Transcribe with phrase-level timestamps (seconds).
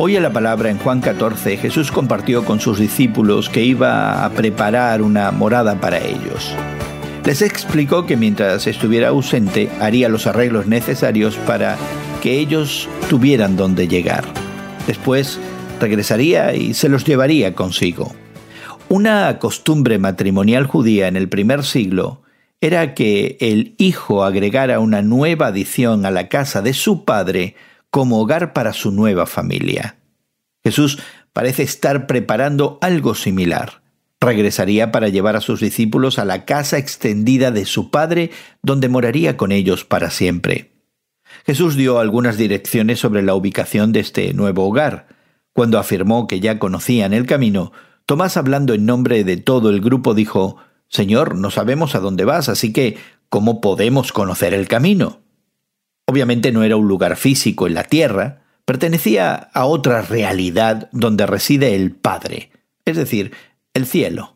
[0.00, 4.30] Hoy en la palabra en Juan 14 Jesús compartió con sus discípulos que iba a
[4.30, 6.54] preparar una morada para ellos.
[7.24, 11.76] Les explicó que mientras estuviera ausente haría los arreglos necesarios para
[12.22, 14.22] que ellos tuvieran donde llegar.
[14.86, 15.40] Después
[15.80, 18.14] regresaría y se los llevaría consigo.
[18.88, 22.22] Una costumbre matrimonial judía en el primer siglo
[22.60, 27.56] era que el hijo agregara una nueva adición a la casa de su padre
[27.90, 29.96] como hogar para su nueva familia.
[30.62, 30.98] Jesús
[31.32, 33.82] parece estar preparando algo similar.
[34.20, 38.30] Regresaría para llevar a sus discípulos a la casa extendida de su Padre,
[38.62, 40.72] donde moraría con ellos para siempre.
[41.46, 45.08] Jesús dio algunas direcciones sobre la ubicación de este nuevo hogar.
[45.52, 47.72] Cuando afirmó que ya conocían el camino,
[48.08, 50.56] Tomás, hablando en nombre de todo el grupo, dijo,
[50.88, 52.96] Señor, no sabemos a dónde vas, así que,
[53.28, 55.20] ¿cómo podemos conocer el camino?
[56.10, 61.74] Obviamente no era un lugar físico en la tierra, pertenecía a otra realidad donde reside
[61.74, 62.50] el Padre,
[62.86, 63.32] es decir,
[63.74, 64.34] el cielo.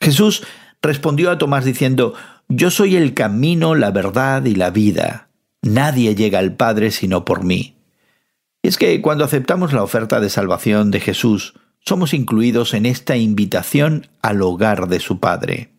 [0.00, 0.44] Jesús
[0.80, 2.14] respondió a Tomás diciendo,
[2.48, 5.28] Yo soy el camino, la verdad y la vida.
[5.60, 7.76] Nadie llega al Padre sino por mí.
[8.62, 13.18] Y es que cuando aceptamos la oferta de salvación de Jesús, somos incluidos en esta
[13.18, 15.71] invitación al hogar de su Padre.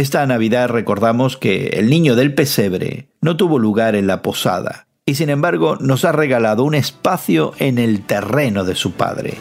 [0.00, 5.16] Esta Navidad recordamos que el niño del pesebre no tuvo lugar en la posada y
[5.16, 9.34] sin embargo nos ha regalado un espacio en el terreno de su Padre.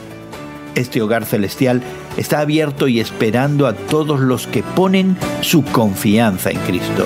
[0.74, 1.84] Este hogar celestial
[2.18, 7.06] está abierto y esperando a todos los que ponen su confianza en Cristo.